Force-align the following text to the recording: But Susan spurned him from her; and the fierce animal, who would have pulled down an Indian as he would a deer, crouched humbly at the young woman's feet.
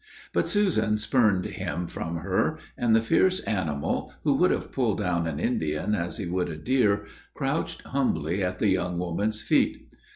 But 0.33 0.49
Susan 0.49 0.97
spurned 0.97 1.45
him 1.45 1.85
from 1.85 2.15
her; 2.21 2.57
and 2.75 2.95
the 2.95 3.03
fierce 3.03 3.39
animal, 3.41 4.11
who 4.23 4.33
would 4.33 4.49
have 4.49 4.71
pulled 4.71 4.97
down 4.97 5.27
an 5.27 5.39
Indian 5.39 5.93
as 5.93 6.17
he 6.17 6.25
would 6.25 6.49
a 6.49 6.57
deer, 6.57 7.05
crouched 7.35 7.83
humbly 7.83 8.43
at 8.43 8.57
the 8.57 8.69
young 8.69 8.97
woman's 8.97 9.43
feet. 9.43 9.93